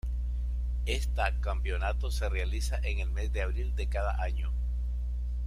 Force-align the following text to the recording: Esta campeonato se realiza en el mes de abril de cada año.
Esta 0.87 1.31
campeonato 1.41 2.09
se 2.09 2.27
realiza 2.27 2.79
en 2.81 2.97
el 3.01 3.11
mes 3.11 3.31
de 3.33 3.43
abril 3.43 3.75
de 3.75 3.85
cada 3.87 4.19
año. 4.19 4.51